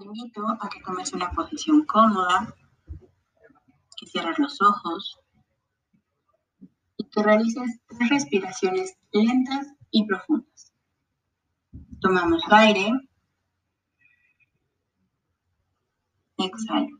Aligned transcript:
Te 0.00 0.06
invito 0.06 0.48
a 0.48 0.66
que 0.70 0.80
tomes 0.80 1.12
una 1.12 1.30
posición 1.30 1.84
cómoda, 1.84 2.56
que 3.98 4.06
cierres 4.06 4.38
los 4.38 4.58
ojos 4.62 5.20
y 6.96 7.04
que 7.10 7.22
realices 7.22 7.82
tres 7.86 8.08
respiraciones 8.08 8.96
lentas 9.12 9.66
y 9.90 10.06
profundas. 10.06 10.72
Tomamos 12.00 12.42
aire. 12.50 12.92
Exhalo. 16.38 16.98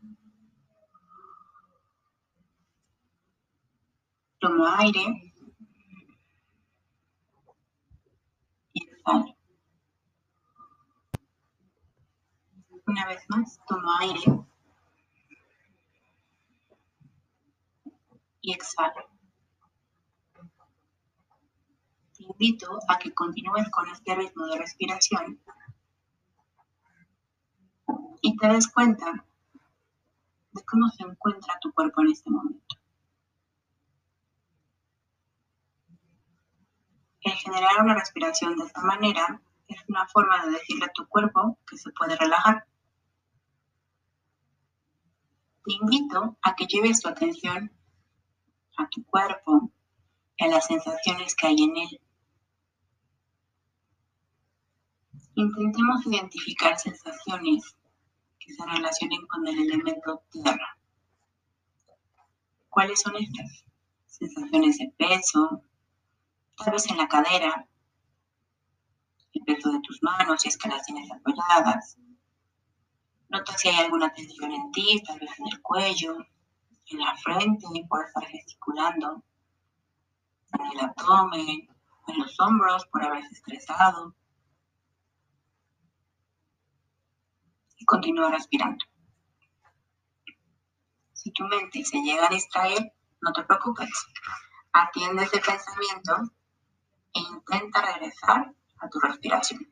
Tomo 4.37 4.67
aire. 4.77 5.33
Y 8.73 8.83
exhalo. 8.83 9.35
Una 12.91 13.07
vez 13.07 13.23
más, 13.29 13.57
tomo 13.69 13.89
aire. 14.01 14.19
Y 18.41 18.51
exhalo. 18.51 19.09
Te 22.17 22.23
invito 22.23 22.79
a 22.89 22.99
que 22.99 23.13
continúes 23.13 23.69
con 23.69 23.87
este 23.87 24.13
ritmo 24.13 24.45
de 24.47 24.57
respiración 24.57 25.39
y 28.21 28.35
te 28.35 28.47
des 28.49 28.67
cuenta 28.67 29.23
de 30.51 30.63
cómo 30.65 30.89
se 30.89 31.03
encuentra 31.03 31.57
tu 31.61 31.71
cuerpo 31.71 32.01
en 32.01 32.11
este 32.11 32.29
momento. 32.29 32.75
El 37.21 37.31
generar 37.35 37.81
una 37.81 37.93
respiración 37.95 38.57
de 38.57 38.65
esta 38.65 38.81
manera 38.81 39.41
es 39.69 39.79
una 39.87 40.05
forma 40.07 40.45
de 40.45 40.51
decirle 40.51 40.87
a 40.87 40.91
tu 40.91 41.07
cuerpo 41.07 41.57
que 41.65 41.77
se 41.77 41.89
puede 41.91 42.17
relajar. 42.17 42.67
Te 45.63 45.73
invito 45.73 46.37
a 46.41 46.55
que 46.55 46.65
lleves 46.65 47.01
tu 47.01 47.09
atención 47.09 47.71
a 48.77 48.87
tu 48.89 49.03
cuerpo 49.05 49.71
y 50.37 50.45
a 50.45 50.47
las 50.47 50.65
sensaciones 50.65 51.35
que 51.35 51.47
hay 51.47 51.61
en 51.61 51.77
él. 51.77 52.01
Intentemos 55.35 56.05
identificar 56.05 56.77
sensaciones 56.77 57.75
que 58.39 58.53
se 58.53 58.65
relacionen 58.65 59.25
con 59.27 59.47
el 59.47 59.59
elemento 59.59 60.23
tierra. 60.31 60.77
¿Cuáles 62.69 63.01
son 63.01 63.15
estas? 63.15 63.65
Sensaciones 64.07 64.77
de 64.77 64.93
peso, 64.97 65.63
tal 66.57 66.71
vez 66.73 66.89
en 66.89 66.97
la 66.97 67.07
cadera, 67.07 67.67
el 69.33 69.43
peso 69.43 69.71
de 69.71 69.79
tus 69.81 70.01
manos 70.03 70.41
si 70.41 70.49
es 70.49 70.57
que 70.57 70.69
las 70.69 70.85
tienes 70.85 71.09
apoyadas. 71.11 71.97
Nota 73.31 73.57
si 73.57 73.69
hay 73.69 73.85
alguna 73.85 74.11
tensión 74.13 74.51
en 74.51 74.71
ti, 74.73 75.01
tal 75.07 75.17
vez 75.17 75.31
en 75.39 75.47
el 75.47 75.61
cuello, 75.61 76.17
en 76.87 76.99
la 76.99 77.15
frente, 77.15 77.65
por 77.87 78.05
estar 78.05 78.25
gesticulando, 78.25 79.23
en 80.51 80.65
el 80.65 80.79
abdomen, 80.81 81.69
en 82.07 82.19
los 82.19 82.37
hombros 82.41 82.85
por 82.87 83.05
haberse 83.05 83.33
estresado. 83.33 84.13
Y 87.77 87.85
continúa 87.85 88.31
respirando. 88.31 88.83
Si 91.13 91.31
tu 91.31 91.45
mente 91.45 91.85
se 91.85 92.01
llega 92.01 92.27
a 92.27 92.29
distraer, 92.29 92.93
no 93.21 93.31
te 93.31 93.43
preocupes. 93.43 94.07
Atiende 94.73 95.23
ese 95.23 95.39
pensamiento 95.39 96.33
e 97.13 97.19
intenta 97.19 97.81
regresar 97.81 98.53
a 98.79 98.89
tu 98.89 98.99
respiración. 98.99 99.71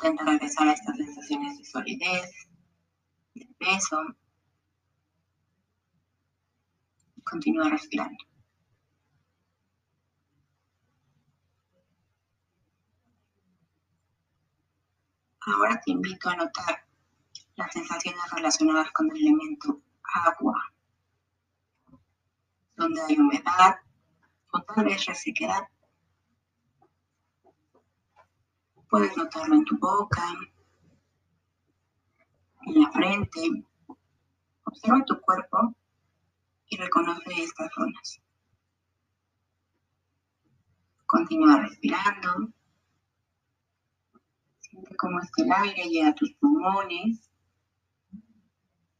Intenta 0.00 0.24
regresar 0.24 0.68
a 0.68 0.74
estas 0.74 0.96
sensaciones 0.96 1.58
de 1.58 1.64
solidez, 1.64 2.30
de 3.34 3.48
peso. 3.58 4.00
Continúa 7.24 7.68
respirando. 7.68 8.16
Ahora 15.40 15.80
te 15.84 15.90
invito 15.90 16.28
a 16.28 16.36
notar 16.36 16.86
las 17.56 17.72
sensaciones 17.72 18.22
relacionadas 18.30 18.92
con 18.92 19.10
el 19.10 19.16
elemento 19.16 19.82
agua 20.04 20.72
donde 22.76 23.02
hay 23.02 23.18
humedad 23.18 23.80
o 24.52 24.62
tal 24.62 24.84
vez 24.84 25.04
resequedad. 25.06 25.66
Puedes 28.88 29.16
notarlo 29.16 29.54
en 29.54 29.64
tu 29.64 29.78
boca, 29.78 30.22
en 32.66 32.80
la 32.80 32.90
frente. 32.90 33.40
Observa 34.64 35.04
tu 35.04 35.20
cuerpo 35.20 35.74
y 36.68 36.76
reconoce 36.76 37.42
estas 37.42 37.72
zonas. 37.74 38.20
Continúa 41.06 41.60
respirando. 41.62 42.52
Siente 44.60 44.96
cómo 44.96 45.20
es 45.20 45.30
que 45.32 45.42
el 45.42 45.52
aire 45.52 45.88
llega 45.88 46.08
a 46.08 46.14
tus 46.14 46.32
pulmones 46.34 47.28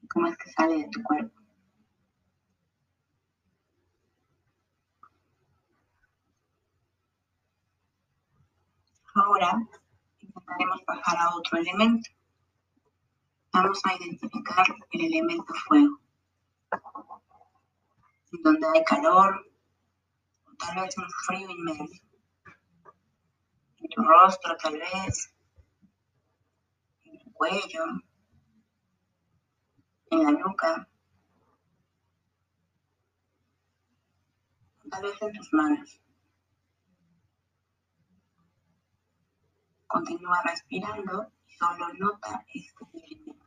cómo 0.09 0.27
es 0.27 0.37
que 0.37 0.50
sale 0.50 0.78
de 0.78 0.88
tu 0.88 1.03
cuerpo. 1.03 1.38
Ahora 9.18 9.52
intentaremos 10.20 10.82
pasar 10.82 11.16
a 11.18 11.34
otro 11.34 11.58
elemento. 11.58 12.08
Vamos 13.52 13.80
a 13.84 13.94
identificar 13.96 14.66
el 14.92 15.00
elemento 15.00 15.52
fuego. 15.66 15.98
Donde 18.30 18.66
hay 18.68 18.84
calor 18.84 19.44
o 20.44 20.56
tal 20.56 20.76
vez 20.76 20.96
un 20.98 21.10
frío 21.26 21.50
inmenso. 21.50 22.04
En 23.78 23.88
tu 23.88 24.02
rostro 24.02 24.56
tal 24.56 24.74
vez, 24.74 25.34
en 27.04 27.18
tu 27.18 27.32
cuello, 27.32 27.84
en 30.10 30.22
la 30.22 30.30
nuca, 30.30 30.88
tal 34.90 35.02
vez 35.02 35.22
en 35.22 35.32
tus 35.32 35.52
manos. 35.52 36.00
Continúa 39.88 40.43
respirando 40.44 41.32
y 41.49 41.53
solo 41.54 41.88
nota 41.94 42.44
este 42.54 42.84
elemento. 42.93 43.47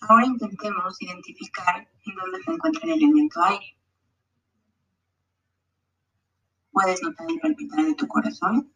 Ahora 0.00 0.26
intentemos 0.26 1.00
identificar 1.00 1.88
en 2.04 2.14
dónde 2.16 2.42
se 2.42 2.50
encuentra 2.50 2.82
el 2.82 2.90
elemento 2.90 3.40
aire. 3.44 3.76
Puedes 6.72 7.00
notar 7.02 7.30
el 7.30 7.38
palpitar 7.38 7.84
de 7.84 7.94
tu 7.94 8.08
corazón 8.08 8.72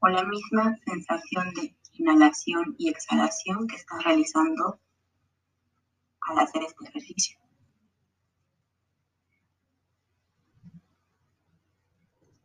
o 0.00 0.08
la 0.08 0.24
misma 0.24 0.78
sensación 0.86 1.52
de 1.54 1.77
inhalación 1.98 2.74
y 2.78 2.88
exhalación 2.88 3.66
que 3.66 3.76
estás 3.76 4.02
realizando 4.04 4.80
al 6.20 6.38
hacer 6.38 6.62
este 6.62 6.84
ejercicio. 6.88 7.38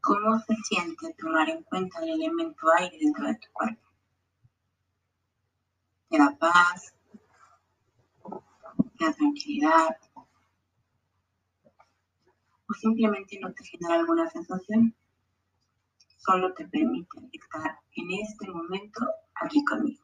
¿Cómo 0.02 0.38
se 0.40 0.56
siente 0.68 1.14
tomar 1.14 1.50
en 1.50 1.64
cuenta 1.64 2.00
el 2.02 2.10
elemento 2.10 2.68
aire 2.78 2.98
dentro 3.00 3.26
de 3.26 3.36
tu 3.36 3.52
cuerpo? 3.54 3.82
¿Te 6.10 6.18
da 6.18 6.36
paz? 6.38 6.94
¿Te 8.98 9.06
da 9.06 9.14
tranquilidad? 9.14 9.98
¿O 12.70 12.74
simplemente 12.74 13.40
no 13.40 13.54
te 13.54 13.64
genera 13.64 13.96
alguna 13.96 14.30
sensación? 14.30 14.94
Solo 16.18 16.54
te 16.54 16.68
permite 16.68 17.20
estar 17.32 17.80
en 17.96 18.12
este 18.12 18.50
momento 18.50 19.02
aquí 19.36 19.64
conmigo. 19.64 20.04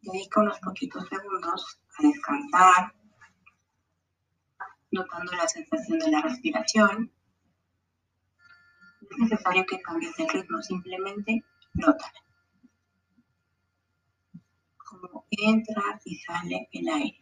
Dedica 0.00 0.40
unos 0.40 0.58
poquitos 0.60 1.06
segundos 1.08 1.80
a 1.98 2.02
descansar, 2.02 2.94
notando 4.90 5.32
la 5.32 5.46
sensación 5.46 5.98
de 5.98 6.10
la 6.10 6.22
respiración. 6.22 7.12
No 9.02 9.08
es 9.10 9.30
necesario 9.30 9.66
que 9.66 9.82
cambies 9.82 10.18
el 10.18 10.28
ritmo, 10.28 10.62
simplemente 10.62 11.44
nótala. 11.74 12.24
Como 14.78 15.26
entra 15.30 16.00
y 16.04 16.16
sale 16.16 16.68
el 16.72 16.88
aire. 16.88 17.20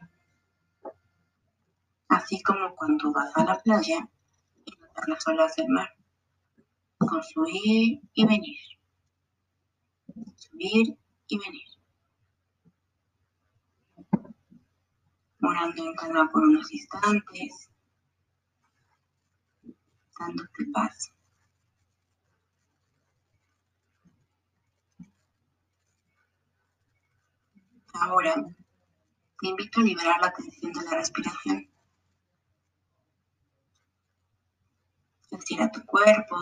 Así 2.08 2.40
como 2.42 2.74
cuando 2.76 3.12
vas 3.12 3.36
a 3.36 3.44
la 3.44 3.60
playa 3.60 4.08
y 4.96 5.08
notas 5.08 5.08
las 5.08 5.26
olas 5.28 5.56
del 5.56 5.68
mar. 5.68 5.88
con 6.98 7.22
subir 7.22 8.00
y 8.14 8.26
venir. 8.26 8.58
Subir 10.36 10.96
y 11.28 11.38
venir. 11.38 11.68
Morando 15.38 15.84
en 15.84 15.94
calma 15.94 16.28
por 16.32 16.42
unos 16.42 16.72
instantes, 16.72 17.70
dándote 20.18 20.64
paz. 20.72 21.12
Ahora 27.92 28.34
te 29.40 29.48
invito 29.48 29.80
a 29.80 29.84
liberar 29.84 30.20
la 30.20 30.32
tensión 30.32 30.72
de 30.72 30.82
la 30.82 30.96
respiración. 30.96 31.75
Estira 35.36 35.70
tu 35.70 35.84
cuerpo, 35.84 36.36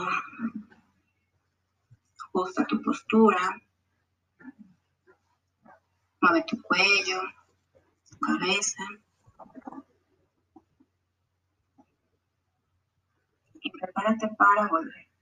ajusta 2.23 2.65
tu 2.65 2.81
postura, 2.81 3.61
mueve 6.21 6.45
tu 6.47 6.63
cuello, 6.63 7.21
tu 8.09 8.19
cabeza. 8.19 8.85
Y 13.61 13.71
prepárate 13.71 14.29
para 14.39 14.69
volver. 14.69 15.14